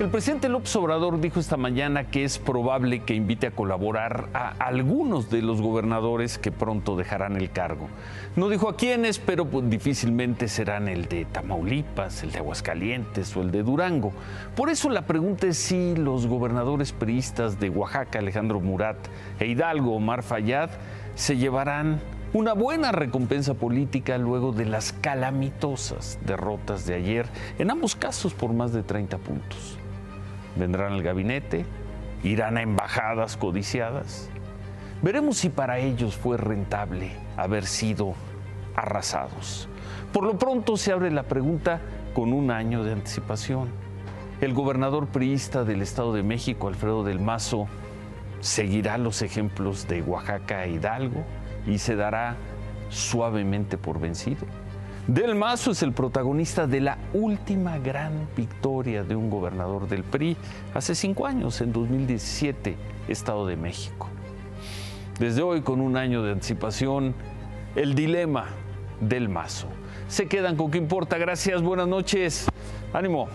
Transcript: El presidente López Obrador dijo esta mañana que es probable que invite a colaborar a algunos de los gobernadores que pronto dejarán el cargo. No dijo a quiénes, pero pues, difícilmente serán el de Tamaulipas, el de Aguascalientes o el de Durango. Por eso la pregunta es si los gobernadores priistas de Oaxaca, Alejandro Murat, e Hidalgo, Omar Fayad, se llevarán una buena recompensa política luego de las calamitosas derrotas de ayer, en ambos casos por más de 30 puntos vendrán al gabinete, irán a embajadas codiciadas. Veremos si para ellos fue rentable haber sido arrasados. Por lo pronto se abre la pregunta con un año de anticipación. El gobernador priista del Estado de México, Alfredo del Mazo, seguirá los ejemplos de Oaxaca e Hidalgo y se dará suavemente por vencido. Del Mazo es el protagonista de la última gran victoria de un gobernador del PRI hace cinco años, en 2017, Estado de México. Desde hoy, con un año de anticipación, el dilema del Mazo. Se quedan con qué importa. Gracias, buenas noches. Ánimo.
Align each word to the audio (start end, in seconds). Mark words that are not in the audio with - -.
El 0.00 0.08
presidente 0.08 0.48
López 0.48 0.74
Obrador 0.76 1.20
dijo 1.20 1.40
esta 1.40 1.58
mañana 1.58 2.04
que 2.04 2.24
es 2.24 2.38
probable 2.38 3.00
que 3.00 3.12
invite 3.12 3.48
a 3.48 3.50
colaborar 3.50 4.30
a 4.32 4.48
algunos 4.48 5.28
de 5.28 5.42
los 5.42 5.60
gobernadores 5.60 6.38
que 6.38 6.50
pronto 6.50 6.96
dejarán 6.96 7.36
el 7.36 7.50
cargo. 7.50 7.86
No 8.34 8.48
dijo 8.48 8.70
a 8.70 8.76
quiénes, 8.76 9.18
pero 9.18 9.44
pues, 9.44 9.68
difícilmente 9.68 10.48
serán 10.48 10.88
el 10.88 11.04
de 11.04 11.26
Tamaulipas, 11.26 12.22
el 12.22 12.32
de 12.32 12.38
Aguascalientes 12.38 13.36
o 13.36 13.42
el 13.42 13.50
de 13.50 13.62
Durango. 13.62 14.14
Por 14.56 14.70
eso 14.70 14.88
la 14.88 15.04
pregunta 15.04 15.48
es 15.48 15.58
si 15.58 15.94
los 15.94 16.26
gobernadores 16.26 16.92
priistas 16.92 17.60
de 17.60 17.68
Oaxaca, 17.68 18.20
Alejandro 18.20 18.58
Murat, 18.58 18.96
e 19.38 19.48
Hidalgo, 19.48 19.96
Omar 19.96 20.22
Fayad, 20.22 20.70
se 21.14 21.36
llevarán 21.36 22.00
una 22.32 22.54
buena 22.54 22.90
recompensa 22.90 23.52
política 23.52 24.16
luego 24.16 24.52
de 24.52 24.64
las 24.64 24.94
calamitosas 24.94 26.18
derrotas 26.24 26.86
de 26.86 26.94
ayer, 26.94 27.26
en 27.58 27.70
ambos 27.70 27.94
casos 27.94 28.32
por 28.32 28.54
más 28.54 28.72
de 28.72 28.82
30 28.82 29.18
puntos 29.18 29.76
vendrán 30.56 30.92
al 30.92 31.02
gabinete, 31.02 31.64
irán 32.22 32.56
a 32.56 32.62
embajadas 32.62 33.36
codiciadas. 33.36 34.30
Veremos 35.02 35.38
si 35.38 35.48
para 35.48 35.78
ellos 35.78 36.16
fue 36.16 36.36
rentable 36.36 37.12
haber 37.36 37.66
sido 37.66 38.14
arrasados. 38.76 39.68
Por 40.12 40.24
lo 40.24 40.38
pronto 40.38 40.76
se 40.76 40.92
abre 40.92 41.10
la 41.10 41.22
pregunta 41.22 41.80
con 42.14 42.32
un 42.32 42.50
año 42.50 42.84
de 42.84 42.92
anticipación. 42.92 43.68
El 44.40 44.54
gobernador 44.54 45.06
priista 45.06 45.64
del 45.64 45.82
Estado 45.82 46.12
de 46.12 46.22
México, 46.22 46.68
Alfredo 46.68 47.04
del 47.04 47.20
Mazo, 47.20 47.66
seguirá 48.40 48.98
los 48.98 49.22
ejemplos 49.22 49.86
de 49.86 50.02
Oaxaca 50.02 50.64
e 50.64 50.72
Hidalgo 50.72 51.24
y 51.66 51.78
se 51.78 51.94
dará 51.94 52.36
suavemente 52.88 53.78
por 53.78 54.00
vencido. 54.00 54.46
Del 55.06 55.34
Mazo 55.34 55.72
es 55.72 55.82
el 55.82 55.92
protagonista 55.92 56.66
de 56.66 56.80
la 56.80 56.98
última 57.12 57.78
gran 57.78 58.28
victoria 58.36 59.02
de 59.02 59.16
un 59.16 59.30
gobernador 59.30 59.88
del 59.88 60.04
PRI 60.04 60.36
hace 60.74 60.94
cinco 60.94 61.26
años, 61.26 61.60
en 61.60 61.72
2017, 61.72 62.76
Estado 63.08 63.46
de 63.46 63.56
México. 63.56 64.08
Desde 65.18 65.42
hoy, 65.42 65.62
con 65.62 65.80
un 65.80 65.96
año 65.96 66.22
de 66.22 66.32
anticipación, 66.32 67.14
el 67.74 67.94
dilema 67.94 68.46
del 69.00 69.28
Mazo. 69.28 69.68
Se 70.08 70.26
quedan 70.26 70.56
con 70.56 70.70
qué 70.70 70.78
importa. 70.78 71.18
Gracias, 71.18 71.62
buenas 71.62 71.88
noches. 71.88 72.46
Ánimo. 72.92 73.28